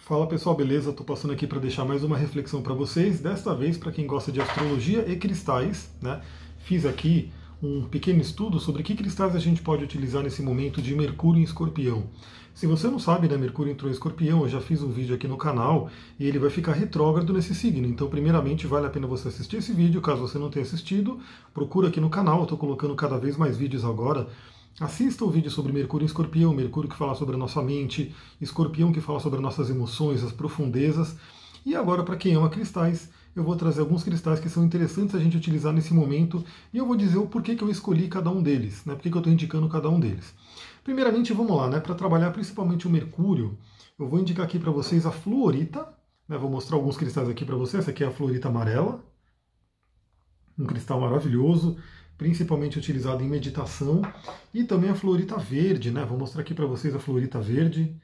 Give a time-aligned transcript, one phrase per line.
[0.00, 0.90] Fala pessoal, beleza?
[0.90, 3.20] Estou passando aqui para deixar mais uma reflexão para vocês.
[3.20, 6.20] Desta vez, para quem gosta de astrologia e cristais, né?
[6.58, 7.30] Fiz aqui
[7.62, 11.44] um pequeno estudo sobre que cristais a gente pode utilizar nesse momento de Mercúrio em
[11.44, 12.04] Escorpião.
[12.54, 15.28] Se você não sabe, né, Mercúrio entrou em Escorpião, eu já fiz um vídeo aqui
[15.28, 17.86] no canal e ele vai ficar retrógrado nesse signo.
[17.86, 20.00] Então, primeiramente, vale a pena você assistir esse vídeo.
[20.00, 21.20] Caso você não tenha assistido,
[21.54, 22.38] procura aqui no canal.
[22.38, 24.26] Eu estou colocando cada vez mais vídeos agora
[24.78, 28.92] Assista o vídeo sobre Mercúrio em Escorpião, Mercúrio que fala sobre a nossa mente, Escorpião
[28.92, 31.16] que fala sobre as nossas emoções, as profundezas.
[31.66, 35.18] E agora, para quem ama cristais, eu vou trazer alguns cristais que são interessantes a
[35.18, 38.42] gente utilizar nesse momento e eu vou dizer o porquê que eu escolhi cada um
[38.42, 38.94] deles, né?
[38.94, 40.34] Por que eu estou indicando cada um deles.
[40.82, 41.78] Primeiramente, vamos lá, né?
[41.78, 43.58] Para trabalhar principalmente o Mercúrio,
[43.98, 45.86] eu vou indicar aqui para vocês a fluorita,
[46.26, 46.38] né?
[46.38, 47.82] Vou mostrar alguns cristais aqui para vocês.
[47.82, 49.04] Essa aqui é a fluorita amarela,
[50.58, 51.76] um cristal maravilhoso
[52.20, 54.02] principalmente utilizado em meditação,
[54.52, 56.04] e também a fluorita verde, né?
[56.04, 57.96] Vou mostrar aqui para vocês a fluorita verde.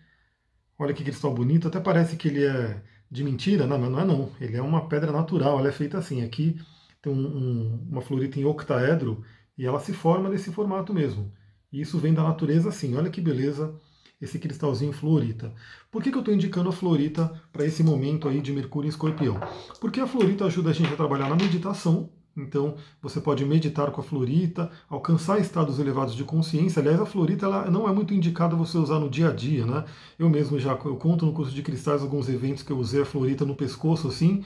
[0.78, 4.04] Olha que cristal bonito, até parece que ele é de mentira, não, mas não é
[4.06, 4.30] não.
[4.40, 6.22] Ele é uma pedra natural, ela é feita assim.
[6.24, 6.58] Aqui
[7.02, 9.22] tem um, um, uma fluorita em octaedro
[9.56, 11.30] e ela se forma desse formato mesmo.
[11.70, 12.96] E isso vem da natureza assim.
[12.96, 13.78] Olha que beleza
[14.18, 15.52] esse cristalzinho fluorita.
[15.90, 18.90] Por que, que eu estou indicando a fluorita para esse momento aí de Mercúrio em
[18.90, 19.38] Escorpião?
[19.78, 24.00] Porque a fluorita ajuda a gente a trabalhar na meditação, então, você pode meditar com
[24.00, 26.80] a florita, alcançar estados elevados de consciência.
[26.80, 29.84] Aliás, a florita ela não é muito indicada você usar no dia a dia, né?
[30.18, 33.06] Eu mesmo já eu conto no curso de cristais alguns eventos que eu usei a
[33.06, 34.44] florita no pescoço assim,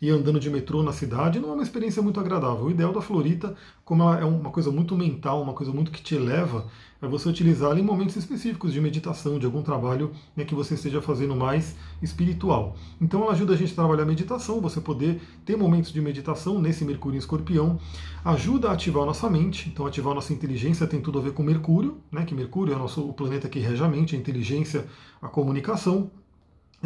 [0.00, 2.66] e andando de metrô na cidade não é uma experiência muito agradável.
[2.66, 6.02] O ideal da Florita, como ela é uma coisa muito mental, uma coisa muito que
[6.02, 6.66] te eleva,
[7.00, 11.00] é você utilizá-la em momentos específicos de meditação, de algum trabalho né, que você esteja
[11.02, 12.76] fazendo mais espiritual.
[13.00, 16.60] Então ela ajuda a gente a trabalhar a meditação, você poder ter momentos de meditação
[16.60, 17.78] nesse Mercúrio em Escorpião,
[18.24, 21.32] ajuda a ativar a nossa mente, então ativar a nossa inteligência tem tudo a ver
[21.32, 24.18] com Mercúrio, né, que Mercúrio é o, nosso, o planeta que rege a mente, a
[24.18, 24.86] inteligência,
[25.20, 26.10] a comunicação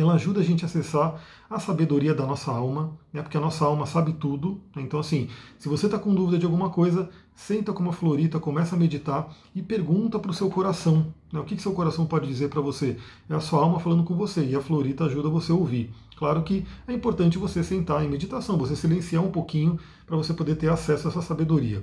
[0.01, 3.23] ela ajuda a gente a acessar a sabedoria da nossa alma, né?
[3.23, 4.61] porque a nossa alma sabe tudo.
[4.75, 4.83] Né?
[4.83, 8.77] Então, assim, se você está com dúvida de alguma coisa, senta com uma florita, começa
[8.77, 11.12] a meditar e pergunta para o seu coração.
[11.33, 11.41] Né?
[11.41, 12.97] O que, que seu coração pode dizer para você?
[13.28, 15.91] É a sua alma falando com você e a florita ajuda você a ouvir.
[16.16, 20.55] Claro que é importante você sentar em meditação, você silenciar um pouquinho para você poder
[20.56, 21.83] ter acesso a essa sabedoria.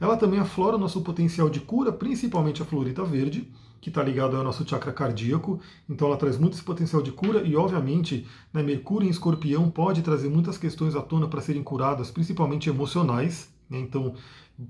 [0.00, 3.48] Ela também aflora o nosso potencial de cura, principalmente a florita verde
[3.82, 5.60] que está ligado ao nosso chakra cardíaco,
[5.90, 10.02] então ela traz muito esse potencial de cura e, obviamente, né, Mercúrio em escorpião pode
[10.02, 14.14] trazer muitas questões à tona para serem curadas, principalmente emocionais, né, então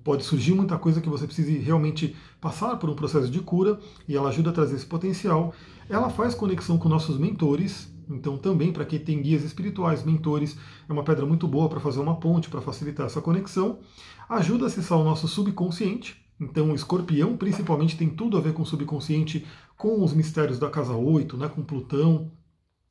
[0.03, 3.79] pode surgir muita coisa que você precise realmente passar por um processo de cura
[4.09, 5.53] e ela ajuda a trazer esse potencial.
[5.91, 10.57] Ela faz conexão com nossos mentores, então também para quem tem guias espirituais, mentores,
[10.89, 13.81] é uma pedra muito boa para fazer uma ponte, para facilitar essa conexão.
[14.27, 18.63] Ajuda a acessar o nosso subconsciente, então, o escorpião, principalmente, tem tudo a ver com
[18.63, 22.33] o subconsciente, com os mistérios da casa 8, né, com Plutão.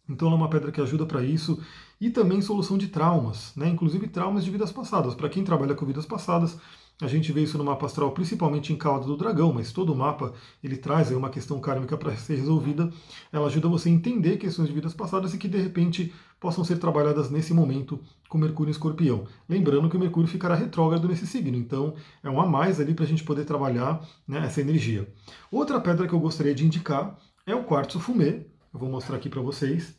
[0.08, 1.62] Então, ela é uma pedra que ajuda para isso.
[2.00, 5.14] E também solução de traumas, né, inclusive traumas de vidas passadas.
[5.16, 6.58] Para quem trabalha com vidas passadas,
[7.02, 9.96] a gente vê isso no mapa astral, principalmente em Cauda do Dragão, mas todo o
[9.96, 12.92] mapa ele traz aí uma questão kármica para ser resolvida.
[13.32, 16.78] Ela ajuda você a entender questões de vidas passadas e que de repente possam ser
[16.78, 19.26] trabalhadas nesse momento com Mercúrio em Escorpião.
[19.50, 23.06] Lembrando que o Mercúrio ficará retrógrado nesse signo, então é um a mais ali para
[23.06, 25.12] a gente poder trabalhar né, essa energia.
[25.52, 28.46] Outra pedra que eu gostaria de indicar é o quartzo fumê.
[28.74, 29.96] Eu vou mostrar aqui para vocês.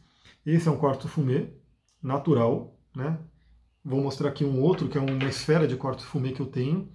[0.47, 1.53] Esse é um quartzo fumê
[2.03, 3.19] natural, né?
[3.85, 6.89] Vou mostrar aqui um outro, que é uma esfera de quartzo fumê que eu tenho.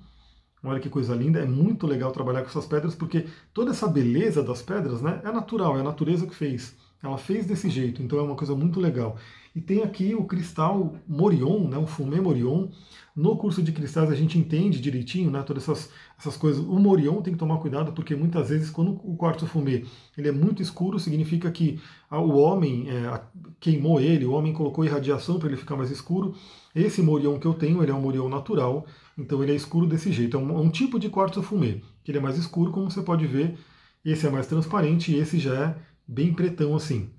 [0.63, 4.41] Olha que coisa linda, é muito legal trabalhar com essas pedras, porque toda essa beleza
[4.43, 6.75] das pedras né, é natural, é a natureza que fez.
[7.01, 9.17] Ela fez desse jeito, então é uma coisa muito legal.
[9.55, 12.67] E tem aqui o cristal Morion, né, o Fumé Morion.
[13.15, 16.63] No curso de cristais a gente entende direitinho né, todas essas, essas coisas.
[16.63, 19.83] O Morion tem que tomar cuidado, porque muitas vezes quando o quartzo fumê
[20.15, 21.79] ele é muito escuro, significa que
[22.11, 23.19] o homem é,
[23.59, 26.35] queimou ele, o homem colocou irradiação para ele ficar mais escuro.
[26.75, 28.85] Esse Morion que eu tenho, ele é um Morion natural,
[29.17, 30.37] então ele é escuro desse jeito.
[30.37, 33.01] É um, é um tipo de quartzo fumê, que ele é mais escuro, como você
[33.01, 33.57] pode ver.
[34.05, 35.75] Esse é mais transparente e esse já é
[36.07, 37.09] bem pretão assim.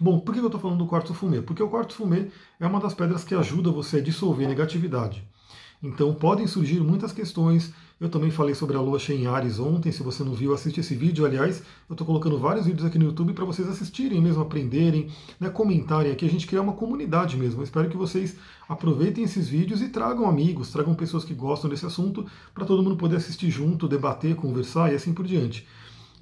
[0.00, 1.40] Bom, por que eu estou falando do quartzo fumê?
[1.40, 2.28] Porque o quartzo fumê
[2.58, 5.24] é uma das pedras que ajuda você a dissolver negatividade.
[5.80, 7.72] Então podem surgir muitas questões.
[8.00, 9.92] Eu também falei sobre a lua cheia em Ares ontem.
[9.92, 11.24] Se você não viu, assiste esse vídeo.
[11.24, 15.48] Aliás, eu estou colocando vários vídeos aqui no YouTube para vocês assistirem mesmo, aprenderem, né,
[15.48, 16.24] comentarem aqui.
[16.24, 17.60] A gente criar uma comunidade mesmo.
[17.60, 18.34] Eu espero que vocês
[18.68, 22.96] aproveitem esses vídeos e tragam amigos, tragam pessoas que gostam desse assunto para todo mundo
[22.96, 25.66] poder assistir junto, debater, conversar e assim por diante.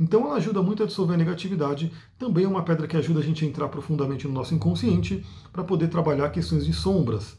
[0.01, 3.23] Então ela ajuda muito a dissolver a negatividade, também é uma pedra que ajuda a
[3.23, 7.37] gente a entrar profundamente no nosso inconsciente para poder trabalhar questões de sombras.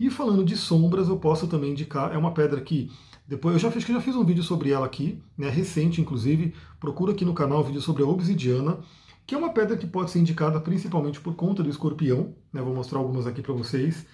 [0.00, 2.90] E falando de sombras, eu posso também indicar, é uma pedra que
[3.26, 7.12] depois eu já fiz, já fiz um vídeo sobre ela aqui, né, recente inclusive, procura
[7.12, 8.78] aqui no canal um vídeo sobre a obsidiana.
[9.26, 12.34] que é uma pedra que pode ser indicada principalmente por conta do escorpião.
[12.52, 12.60] Né?
[12.60, 14.06] Vou mostrar algumas aqui para vocês.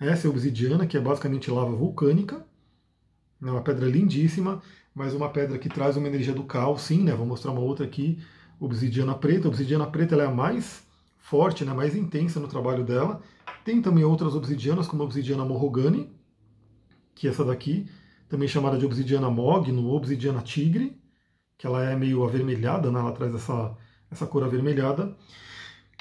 [0.00, 2.46] Essa é a obsidiana, que é basicamente lava vulcânica.
[3.42, 4.62] É uma pedra lindíssima,
[4.94, 7.12] mas uma pedra que traz uma energia do caos, sim, né?
[7.14, 8.18] Vou mostrar uma outra aqui,
[8.60, 9.48] obsidiana preta.
[9.48, 10.84] A obsidiana preta é a mais
[11.18, 11.72] forte, né?
[11.72, 13.20] mais intensa no trabalho dela.
[13.64, 16.10] Tem também outras obsidianas, como a obsidiana morrogane,
[17.14, 17.88] que é essa daqui,
[18.28, 21.00] também chamada de obsidiana mogno, obsidiana tigre,
[21.56, 22.98] que ela é meio avermelhada, né?
[22.98, 23.76] ela traz essa,
[24.10, 25.16] essa cor avermelhada.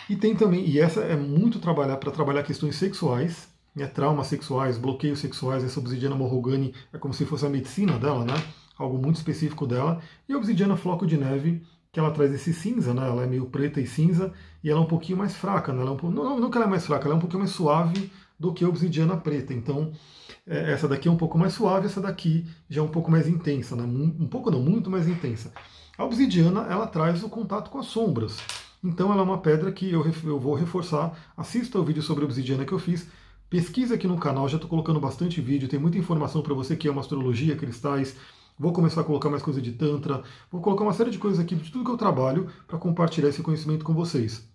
[0.09, 4.77] E tem também, e essa é muito trabalhar para trabalhar questões sexuais, né, traumas sexuais,
[4.77, 5.63] bloqueios sexuais.
[5.63, 8.33] Essa obsidiana morrogane é como se fosse a medicina dela, né?
[8.77, 10.01] Algo muito específico dela.
[10.27, 13.07] E a obsidiana floco de neve, que ela traz esse cinza, né?
[13.07, 14.33] Ela é meio preta e cinza
[14.63, 15.81] e ela é um pouquinho mais fraca, né?
[15.81, 17.51] Ela é um, não, não que ela é mais fraca, ela é um pouquinho mais
[17.51, 19.53] suave do que a obsidiana preta.
[19.53, 19.91] Então,
[20.47, 23.27] é, essa daqui é um pouco mais suave, essa daqui já é um pouco mais
[23.27, 23.83] intensa, né?
[23.83, 25.51] Um, um pouco não, muito mais intensa.
[25.97, 28.37] A obsidiana, ela traz o contato com as sombras.
[28.83, 31.13] Então ela é uma pedra que eu, eu vou reforçar.
[31.37, 33.07] Assista o vídeo sobre obsidiana que eu fiz.
[33.51, 36.87] Pesquisa aqui no canal, já estou colocando bastante vídeo, tem muita informação para você que
[36.87, 38.15] ama astrologia, cristais.
[38.57, 41.53] Vou começar a colocar mais coisa de Tantra, vou colocar uma série de coisas aqui
[41.53, 44.49] de tudo que eu trabalho para compartilhar esse conhecimento com vocês.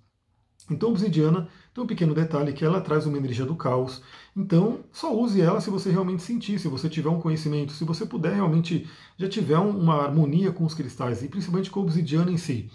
[0.70, 4.00] Então, obsidiana tem um pequeno detalhe que ela traz uma energia do caos.
[4.34, 8.06] Então, só use ela se você realmente sentir, se você tiver um conhecimento, se você
[8.06, 8.88] puder realmente
[9.18, 12.70] já tiver uma harmonia com os cristais e principalmente com a obsidiana em si.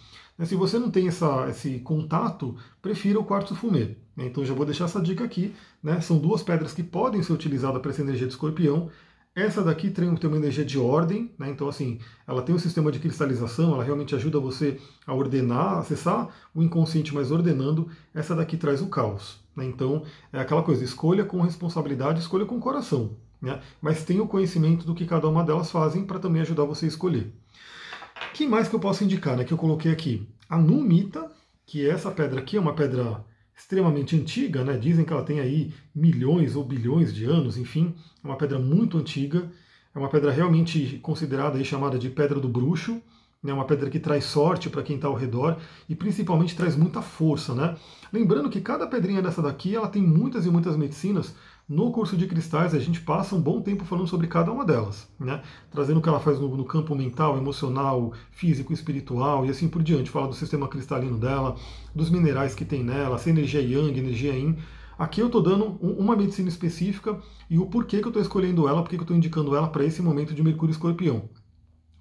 [0.46, 3.98] Se você não tem essa, esse contato, prefira o quartzo fumê.
[4.16, 5.54] Né, então já vou deixar essa dica aqui.
[5.84, 6.02] Né?
[6.02, 8.90] São duas pedras que podem ser utilizadas para essa energia de escorpião.
[9.34, 11.50] Essa daqui tem uma energia de ordem, né?
[11.50, 14.78] então assim, ela tem um sistema de cristalização, ela realmente ajuda você
[15.08, 17.90] a ordenar, acessar o inconsciente, mas ordenando.
[18.14, 19.40] Essa daqui traz o caos.
[19.56, 19.66] Né?
[19.66, 20.04] Então
[20.34, 23.16] é aquela coisa, escolha com responsabilidade, escolha com coração.
[23.42, 23.60] Né?
[23.82, 26.90] Mas tenha o conhecimento do que cada uma delas fazem para também ajudar você a
[26.90, 27.34] escolher.
[28.34, 29.44] Que mais que eu posso indicar, né?
[29.44, 30.28] Que eu coloquei aqui.
[30.50, 31.32] A Numita,
[31.66, 33.24] que é essa pedra aqui, é uma pedra
[33.62, 34.76] extremamente antiga, né?
[34.76, 37.94] dizem que ela tem aí milhões ou bilhões de anos, enfim,
[38.24, 39.50] é uma pedra muito antiga,
[39.94, 43.00] é uma pedra realmente considerada e chamada de pedra do bruxo,
[43.44, 43.54] né?
[43.54, 45.58] uma pedra que traz sorte para quem está ao redor
[45.88, 47.54] e principalmente traz muita força.
[47.54, 47.78] Né?
[48.12, 51.36] Lembrando que cada pedrinha dessa daqui ela tem muitas e muitas medicinas
[51.72, 55.08] no curso de cristais, a gente passa um bom tempo falando sobre cada uma delas,
[55.18, 55.42] né?
[55.72, 59.82] trazendo o que ela faz no, no, campo mental, emocional, físico, espiritual e assim por
[59.82, 60.10] diante.
[60.10, 61.56] Fala do sistema cristalino dela,
[61.96, 64.58] dos minerais que tem nela, se energia yang, energia yin.
[65.00, 67.18] Aqui eu estou dando uma medicina específica
[67.50, 69.86] e o porquê que eu estou escolhendo ela, porquê que eu estou indicando ela para
[69.86, 71.30] esse momento de Mercúrio Escorpião.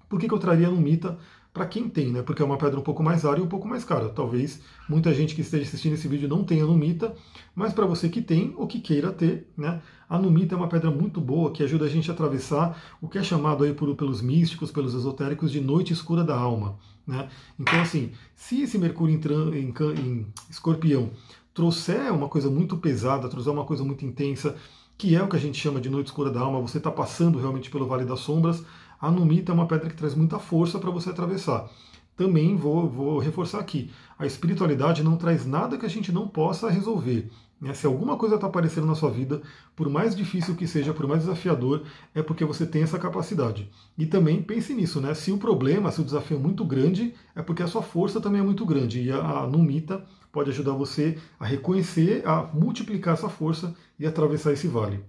[0.09, 1.17] Por que, que eu traria no Mita
[1.53, 2.21] para quem tem, né?
[2.21, 4.09] Porque é uma pedra um pouco mais rara e um pouco mais cara.
[4.09, 7.13] Talvez muita gente que esteja assistindo esse vídeo não tenha Numita,
[7.53, 9.81] mas para você que tem ou que queira ter, né?
[10.09, 13.17] A Numita é uma pedra muito boa que ajuda a gente a atravessar o que
[13.17, 17.27] é chamado aí por, pelos místicos, pelos esotéricos de noite escura da alma, né?
[17.59, 21.11] Então assim, se esse Mercúrio em, em, em Escorpião
[21.53, 24.55] trouxer uma coisa muito pesada, trouxer uma coisa muito intensa,
[24.97, 27.39] que é o que a gente chama de noite escura da alma, você está passando
[27.39, 28.63] realmente pelo Vale das Sombras,
[29.01, 31.67] a Numita é uma pedra que traz muita força para você atravessar.
[32.15, 33.89] Também vou, vou reforçar aqui:
[34.19, 37.31] a espiritualidade não traz nada que a gente não possa resolver.
[37.59, 37.73] Né?
[37.73, 39.41] Se alguma coisa está aparecendo na sua vida,
[39.75, 41.83] por mais difícil que seja, por mais desafiador,
[42.13, 43.69] é porque você tem essa capacidade.
[43.97, 45.13] E também pense nisso, né?
[45.13, 48.41] Se o problema, se o desafio é muito grande, é porque a sua força também
[48.41, 49.01] é muito grande.
[49.01, 54.53] E a, a Numita pode ajudar você a reconhecer, a multiplicar essa força e atravessar
[54.53, 54.99] esse vale.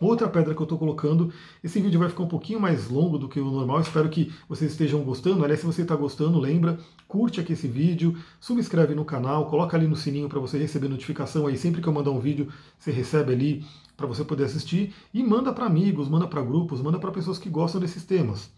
[0.00, 3.28] Outra pedra que eu estou colocando, esse vídeo vai ficar um pouquinho mais longo do
[3.28, 5.42] que o normal, espero que vocês estejam gostando.
[5.42, 6.78] Aliás, se você está gostando, lembra,
[7.08, 11.46] curte aqui esse vídeo, subscreve no canal, coloca ali no sininho para você receber notificação
[11.46, 13.64] aí sempre que eu mandar um vídeo, você recebe ali
[13.96, 17.48] para você poder assistir e manda para amigos, manda para grupos, manda para pessoas que
[17.48, 18.50] gostam desses temas.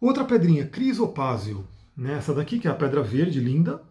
[0.00, 2.14] Outra pedrinha, crisopásio, né?
[2.14, 3.82] essa daqui que é a pedra verde linda,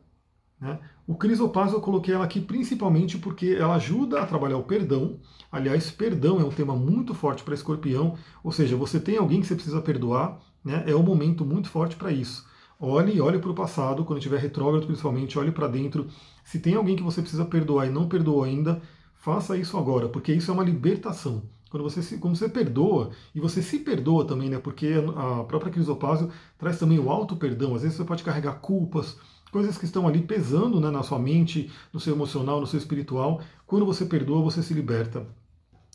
[0.60, 0.80] né?
[1.06, 5.20] O crisopásio eu coloquei ela aqui principalmente porque ela ajuda a trabalhar o perdão.
[5.52, 9.48] Aliás, perdão é um tema muito forte para escorpião, ou seja, você tem alguém que
[9.48, 10.84] você precisa perdoar, né?
[10.88, 12.46] é um momento muito forte para isso.
[12.80, 16.08] Olhe, olhe para o passado, quando estiver retrógrado principalmente, olhe para dentro.
[16.44, 18.82] Se tem alguém que você precisa perdoar e não perdoou ainda,
[19.16, 21.44] faça isso agora, porque isso é uma libertação.
[21.70, 24.60] Quando você, se, quando você perdoa, e você se perdoa também, né?
[24.60, 27.74] Porque a própria crisopásio traz também o auto perdão.
[27.74, 29.18] Às vezes você pode carregar culpas,
[29.54, 33.40] coisas que estão ali pesando né, na sua mente, no seu emocional, no seu espiritual.
[33.68, 35.28] Quando você perdoa, você se liberta.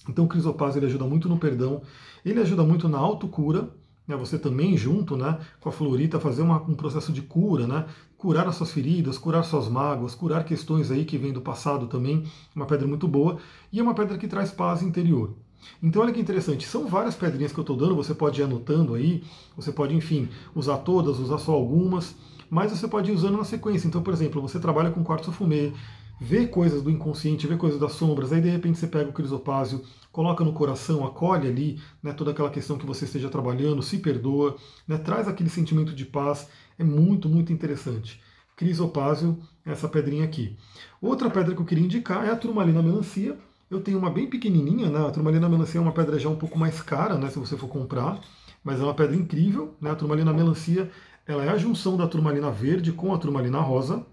[0.09, 1.83] Então o Crisopaz ele ajuda muito no perdão,
[2.25, 3.69] ele ajuda muito na autocura,
[4.07, 7.85] né, você também junto né, com a Florita fazer uma, um processo de cura, né,
[8.17, 12.25] curar as suas feridas, curar suas mágoas, curar questões aí que vêm do passado também,
[12.55, 13.39] uma pedra muito boa,
[13.73, 15.35] e é uma pedra que traz paz interior.
[15.83, 18.95] Então olha que interessante, são várias pedrinhas que eu estou dando, você pode ir anotando
[18.95, 19.23] aí,
[19.57, 22.15] você pode, enfim, usar todas, usar só algumas,
[22.51, 23.87] mas você pode ir usando na sequência.
[23.89, 25.73] Então, por exemplo, você trabalha com quartzo fumê,
[26.21, 29.83] vê coisas do inconsciente, vê coisas das sombras, aí de repente você pega o crisopásio,
[30.11, 34.57] coloca no coração, acolhe ali né, toda aquela questão que você esteja trabalhando, se perdoa,
[34.87, 38.21] né, traz aquele sentimento de paz, é muito, muito interessante.
[38.57, 40.57] Crisopásio, essa pedrinha aqui.
[41.01, 43.39] Outra pedra que eu queria indicar é a turmalina melancia.
[43.71, 45.07] Eu tenho uma bem pequenininha, né?
[45.07, 47.31] A turmalina melancia é uma pedra já um pouco mais cara, né?
[47.31, 48.19] Se você for comprar,
[48.65, 49.93] mas é uma pedra incrível, né?
[49.93, 50.91] A turmalina melancia,
[51.29, 53.97] ela é a junção da turmalina verde com a turmalina rosa.
[53.97, 54.07] Deixa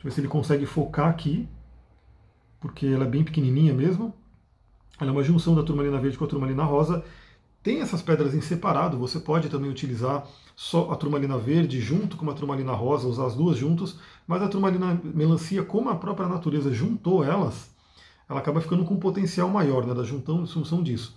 [0.00, 1.48] eu ver se ele consegue focar aqui,
[2.60, 4.12] porque ela é bem pequenininha mesmo.
[5.00, 7.02] Ela é uma junção da turmalina verde com a turmalina rosa.
[7.62, 12.30] Tem essas pedras em separado, você pode também utilizar só a turmalina verde junto com
[12.30, 16.70] a turmalina rosa, usar as duas juntos, mas a turmalina melancia, como a própria natureza
[16.70, 17.70] juntou elas,
[18.28, 21.16] ela acaba ficando com um potencial maior né, da junção disso.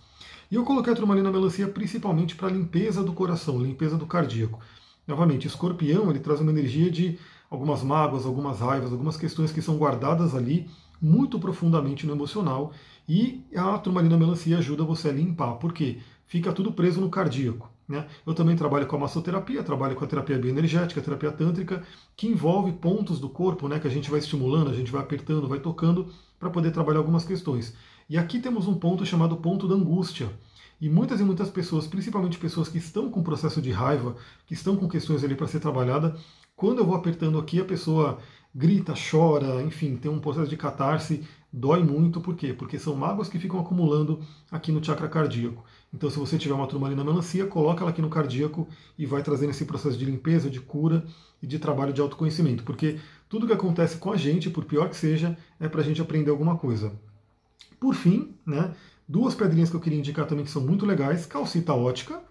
[0.49, 4.61] E eu coloquei a turmalina melancia principalmente para limpeza do coração, limpeza do cardíaco.
[5.07, 7.17] Novamente, escorpião ele traz uma energia de
[7.49, 10.69] algumas mágoas, algumas raivas, algumas questões que são guardadas ali
[11.01, 12.73] muito profundamente no emocional
[13.07, 15.53] e a turmalina melancia ajuda você a limpar.
[15.53, 15.99] Por quê?
[16.25, 17.69] Fica tudo preso no cardíaco.
[17.87, 18.05] Né?
[18.25, 21.83] Eu também trabalho com a massoterapia, trabalho com a terapia bioenergética, a terapia tântrica,
[22.17, 25.47] que envolve pontos do corpo né, que a gente vai estimulando, a gente vai apertando,
[25.47, 27.73] vai tocando para poder trabalhar algumas questões.
[28.09, 30.29] E aqui temos um ponto chamado ponto da angústia.
[30.79, 34.77] E muitas e muitas pessoas, principalmente pessoas que estão com processo de raiva, que estão
[34.77, 36.15] com questões ali para ser trabalhada,
[36.55, 38.19] quando eu vou apertando aqui, a pessoa
[38.55, 42.53] grita, chora, enfim, tem um processo de catarse, dói muito, por quê?
[42.53, 45.65] Porque são mágoas que ficam acumulando aqui no chakra cardíaco.
[45.93, 49.49] Então, se você tiver uma turmalina melancia, coloca ela aqui no cardíaco e vai trazendo
[49.49, 51.05] esse processo de limpeza, de cura
[51.41, 52.63] e de trabalho de autoconhecimento.
[52.63, 56.01] Porque tudo que acontece com a gente, por pior que seja, é para a gente
[56.01, 56.93] aprender alguma coisa.
[57.79, 58.73] Por fim, né,
[59.07, 61.25] duas pedrinhas que eu queria indicar também que são muito legais.
[61.25, 62.21] Calcita ótica,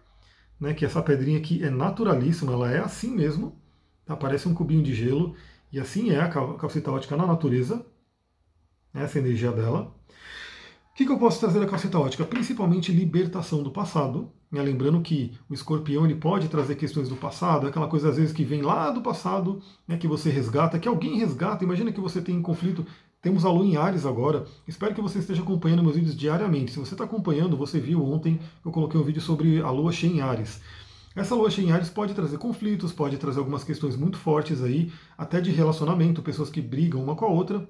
[0.61, 3.61] né, que essa pedrinha aqui é naturalíssima, ela é assim mesmo,
[4.05, 4.17] tá?
[4.17, 5.35] parece um cubinho de gelo.
[5.73, 7.85] E assim é a calcita ótica na natureza,
[8.95, 9.95] essa é a energia dela.
[10.91, 12.25] O que, que eu posso trazer da calcita ótica?
[12.25, 14.33] Principalmente libertação do passado.
[14.51, 14.63] Né?
[14.63, 18.45] Lembrando que o escorpião ele pode trazer questões do passado, aquela coisa às vezes que
[18.45, 21.65] vem lá do passado, né, que você resgata, que alguém resgata.
[21.65, 22.87] Imagina que você tem um conflito.
[23.27, 24.45] Temos a lua em Ares agora.
[24.69, 26.71] Espero que você esteja acompanhando meus vídeos diariamente.
[26.71, 30.13] Se você está acompanhando, você viu ontem eu coloquei um vídeo sobre a lua cheia
[30.13, 30.61] em Ares.
[31.13, 34.93] Essa lua cheia em Ares pode trazer conflitos, pode trazer algumas questões muito fortes aí,
[35.19, 37.69] até de relacionamento, pessoas que brigam uma com a outra.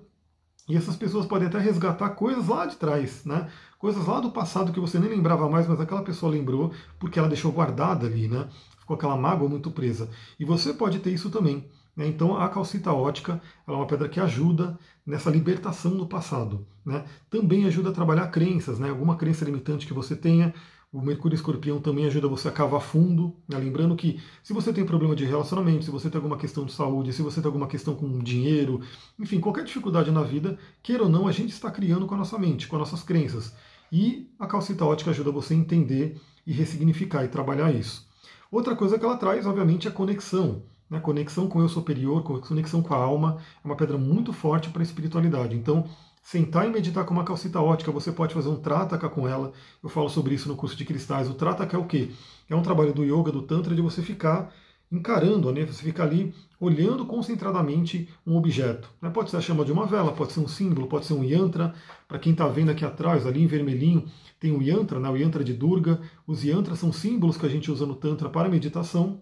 [0.68, 3.48] E essas pessoas podem até resgatar coisas lá de trás, né?
[3.78, 7.28] Coisas lá do passado que você nem lembrava mais, mas aquela pessoa lembrou porque ela
[7.28, 8.46] deixou guardada ali, né?
[8.78, 10.10] Ficou aquela mágoa muito presa.
[10.38, 11.64] E você pode ter isso também.
[11.96, 12.06] Né?
[12.06, 16.66] Então a calcita ótica é uma pedra que ajuda nessa libertação do passado.
[16.84, 17.04] Né?
[17.30, 18.90] Também ajuda a trabalhar crenças, né?
[18.90, 20.52] alguma crença limitante que você tenha.
[20.92, 23.34] O Mercúrio Escorpião também ajuda você a cavar fundo.
[23.48, 23.58] Né?
[23.58, 27.12] Lembrando que se você tem problema de relacionamento, se você tem alguma questão de saúde,
[27.12, 28.80] se você tem alguma questão com dinheiro,
[29.18, 32.38] enfim, qualquer dificuldade na vida, queira ou não, a gente está criando com a nossa
[32.38, 33.54] mente, com as nossas crenças.
[33.90, 38.06] E a calcita ótica ajuda você a entender e ressignificar e trabalhar isso.
[38.50, 40.62] Outra coisa que ela traz, obviamente, é a conexão.
[40.90, 41.00] Né?
[41.00, 44.82] Conexão com o eu superior, conexão com a alma, é uma pedra muito forte para
[44.82, 45.56] a espiritualidade.
[45.56, 45.84] Então,
[46.22, 49.52] sentar e meditar com uma calcita ótica, você pode fazer um trataka com ela.
[49.82, 51.28] Eu falo sobre isso no curso de cristais.
[51.30, 52.10] O trataka é o quê?
[52.48, 54.52] É um trabalho do yoga, do tantra, de você ficar
[54.90, 55.64] encarando, né?
[55.64, 58.88] você ficar ali olhando concentradamente um objeto.
[59.00, 59.10] Né?
[59.10, 61.74] Pode ser a chama de uma vela, pode ser um símbolo, pode ser um yantra.
[62.06, 64.04] Para quem está vendo aqui atrás, ali em vermelhinho,
[64.38, 65.08] tem o yantra, né?
[65.08, 66.00] o yantra de Durga.
[66.26, 69.20] Os yantras são símbolos que a gente usa no tantra para meditação.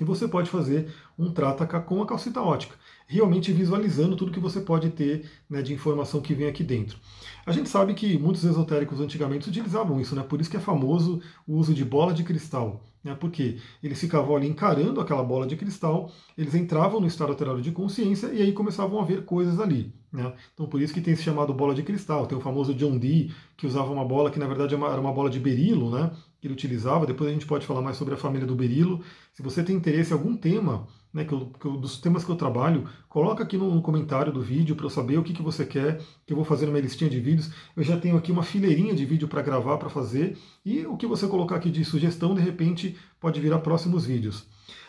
[0.00, 2.74] E você pode fazer um trataka com a calcita ótica
[3.08, 6.98] realmente visualizando tudo que você pode ter né, de informação que vem aqui dentro.
[7.46, 10.22] A gente sabe que muitos esotéricos antigamente utilizavam isso, né?
[10.22, 12.84] por isso que é famoso o uso de bola de cristal.
[13.02, 13.16] Né?
[13.18, 17.72] Porque eles ficavam ali encarando aquela bola de cristal, eles entravam no estado alterado de
[17.72, 19.94] consciência e aí começavam a ver coisas ali.
[20.12, 20.30] Né?
[20.52, 22.26] Então por isso que tem se chamado bola de cristal.
[22.26, 25.30] Tem o famoso John Dee, que usava uma bola que na verdade era uma bola
[25.30, 26.10] de berilo, né?
[26.40, 27.06] Que ele utilizava.
[27.06, 29.02] Depois a gente pode falar mais sobre a família do berilo.
[29.32, 32.30] Se você tem interesse em algum tema né, que eu, que eu, dos temas que
[32.30, 35.64] eu trabalho, coloca aqui no, comentário do vídeo para eu saber o que, que você
[35.64, 37.50] quer, que eu vou fazer uma listinha de vídeos.
[37.76, 41.06] Eu já tenho aqui uma fileirinha de vídeo para gravar, para fazer, e o que
[41.06, 44.46] você colocar aqui de sugestão, de repente, pode virar próximos vídeos.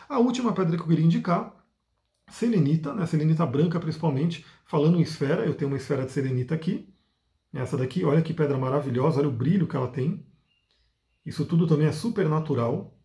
[0.08, 1.54] A última pedra que eu queria indicar,
[2.30, 6.88] selenita, né, selenita branca principalmente, falando em esfera, eu tenho uma esfera de selenita aqui,
[7.52, 10.24] essa daqui, olha que pedra maravilhosa, olha o brilho que ela tem.
[11.24, 12.96] Isso tudo também é super natural,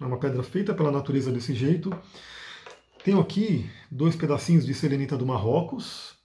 [0.00, 1.90] é uma pedra feita pela natureza desse jeito.
[3.04, 6.16] Tenho aqui dois pedacinhos de selenita do Marrocos,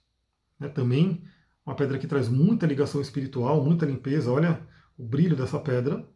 [0.58, 1.24] né, também
[1.64, 4.30] uma pedra que traz muita ligação espiritual, muita limpeza.
[4.30, 4.66] Olha
[4.98, 6.06] o brilho dessa pedra.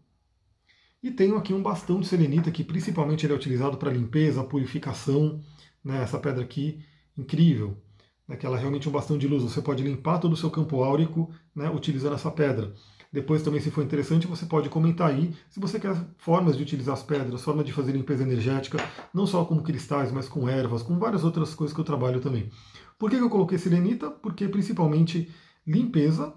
[1.03, 5.41] E tenho aqui um bastão de selenita, que principalmente ele é utilizado para limpeza, purificação.
[5.83, 6.03] Né?
[6.03, 6.85] Essa pedra aqui,
[7.17, 7.83] incrível.
[8.27, 8.37] Né?
[8.37, 9.43] Que ela é realmente um bastão de luz.
[9.43, 11.71] Você pode limpar todo o seu campo áurico né?
[11.71, 12.75] utilizando essa pedra.
[13.11, 16.93] Depois também, se for interessante, você pode comentar aí se você quer formas de utilizar
[16.95, 18.79] as pedras, formas de fazer limpeza energética,
[19.15, 22.51] não só com cristais, mas com ervas, com várias outras coisas que eu trabalho também.
[22.99, 24.11] Por que eu coloquei selenita?
[24.11, 25.31] Porque principalmente
[25.67, 26.35] limpeza.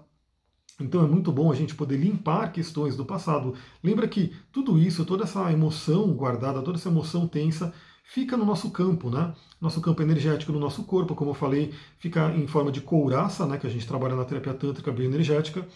[0.80, 3.54] Então é muito bom a gente poder limpar questões do passado.
[3.82, 7.72] Lembra que tudo isso, toda essa emoção guardada, toda essa emoção tensa,
[8.04, 9.34] fica no nosso campo, né?
[9.60, 13.58] Nosso campo energético, no nosso corpo, como eu falei, fica em forma de couraça, né?
[13.58, 15.66] Que a gente trabalha na terapia tântrica bioenergética.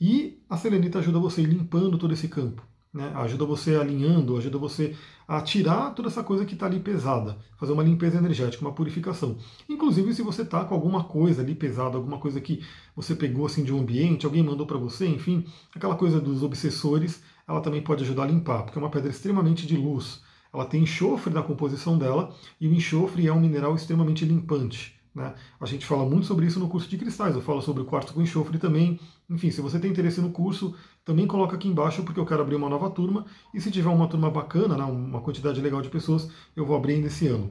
[0.00, 2.62] E a selenita ajuda você limpando todo esse campo.
[2.92, 3.12] Né?
[3.16, 7.72] Ajuda você alinhando, ajuda você a tirar toda essa coisa que está ali pesada, fazer
[7.72, 9.36] uma limpeza energética, uma purificação.
[9.68, 12.62] Inclusive, se você está com alguma coisa ali pesada, alguma coisa que
[12.96, 17.22] você pegou assim de um ambiente, alguém mandou para você, enfim, aquela coisa dos obsessores,
[17.46, 20.22] ela também pode ajudar a limpar, porque é uma pedra extremamente de luz.
[20.52, 24.97] Ela tem enxofre na composição dela e o enxofre é um mineral extremamente limpante.
[25.18, 25.34] Né?
[25.60, 28.14] A gente fala muito sobre isso no curso de cristais, eu falo sobre o quartzo
[28.14, 29.00] com enxofre também.
[29.28, 32.54] Enfim, se você tem interesse no curso, também coloca aqui embaixo, porque eu quero abrir
[32.54, 33.26] uma nova turma.
[33.52, 36.94] E se tiver uma turma bacana, né, uma quantidade legal de pessoas, eu vou abrir
[36.94, 37.50] ainda esse ano.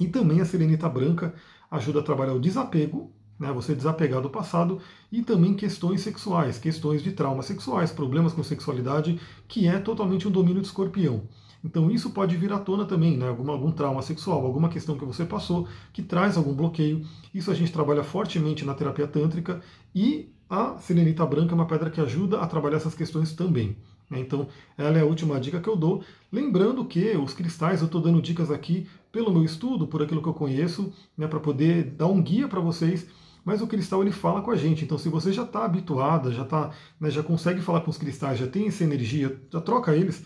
[0.00, 1.34] E também a serenita branca
[1.70, 4.80] ajuda a trabalhar o desapego, né, você desapegar do passado,
[5.12, 10.30] e também questões sexuais, questões de traumas sexuais, problemas com sexualidade, que é totalmente um
[10.30, 11.24] domínio de escorpião.
[11.64, 13.28] Então isso pode vir à tona também, né?
[13.28, 17.04] Algum, algum trauma sexual, alguma questão que você passou que traz algum bloqueio.
[17.34, 19.60] Isso a gente trabalha fortemente na terapia tântrica
[19.94, 23.76] e a selenita branca é uma pedra que ajuda a trabalhar essas questões também.
[24.08, 24.20] Né?
[24.20, 26.02] Então, ela é a última dica que eu dou.
[26.32, 30.28] Lembrando que os cristais, eu estou dando dicas aqui pelo meu estudo, por aquilo que
[30.28, 33.06] eu conheço, né, para poder dar um guia para vocês.
[33.44, 34.84] Mas o cristal ele fala com a gente.
[34.84, 38.38] Então, se você já está habituada, já tá, né, já consegue falar com os cristais,
[38.38, 40.24] já tem essa energia, já troca eles,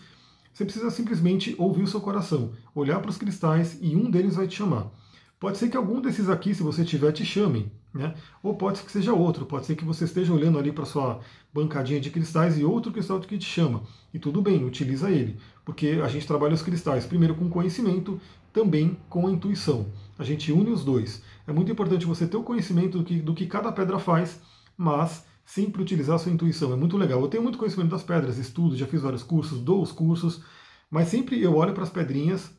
[0.53, 4.47] você precisa simplesmente ouvir o seu coração, olhar para os cristais e um deles vai
[4.47, 4.91] te chamar.
[5.39, 8.13] Pode ser que algum desses aqui, se você tiver, te chamem, né?
[8.41, 11.19] Ou pode ser que seja outro, pode ser que você esteja olhando ali para sua
[11.53, 13.81] bancadinha de cristais e outro cristal que te chama.
[14.13, 18.21] E tudo bem, utiliza ele, porque a gente trabalha os cristais primeiro com conhecimento,
[18.53, 19.87] também com a intuição.
[20.17, 21.23] A gente une os dois.
[21.47, 24.39] É muito importante você ter o conhecimento do que, do que cada pedra faz,
[24.77, 26.73] mas sempre utilizar a sua intuição.
[26.73, 27.21] É muito legal.
[27.21, 30.43] Eu tenho muito conhecimento das pedras, estudo, já fiz vários cursos, dou os cursos,
[30.89, 32.51] mas sempre eu olho para as pedrinhas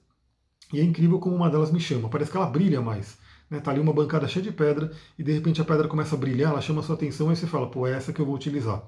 [0.73, 2.09] e é incrível como uma delas me chama.
[2.09, 3.19] Parece que ela brilha mais.
[3.51, 3.61] Né?
[3.61, 6.51] Tá ali uma bancada cheia de pedra e de repente a pedra começa a brilhar,
[6.51, 8.83] ela chama a sua atenção e você fala, pô, é essa que eu vou utilizar.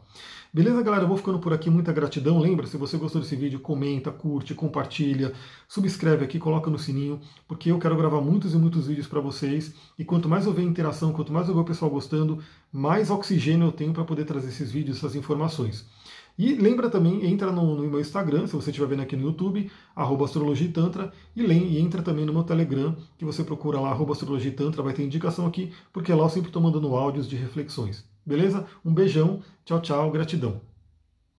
[0.52, 1.04] Beleza, galera?
[1.04, 1.68] Eu vou ficando por aqui.
[1.68, 2.38] Muita gratidão.
[2.38, 5.34] Lembra, se você gostou desse vídeo, comenta, curte, compartilha,
[5.68, 9.74] subscreve aqui, coloca no sininho, porque eu quero gravar muitos e muitos vídeos para vocês.
[9.98, 12.38] E quanto mais eu ver interação, quanto mais eu ver o pessoal gostando,
[12.72, 15.84] mais oxigênio eu tenho para poder trazer esses vídeos, essas informações.
[16.38, 19.70] E lembra também, entra no, no meu Instagram, se você estiver vendo aqui no YouTube,
[19.94, 24.12] arroba Astrologia e Tantra, e, entra também no meu Telegram, que você procura lá, arroba
[24.12, 27.36] Astrologia e Tantra, vai ter indicação aqui, porque lá eu sempre estou mandando áudios de
[27.36, 28.04] reflexões.
[28.24, 28.66] Beleza?
[28.84, 30.60] Um beijão, tchau, tchau, gratidão.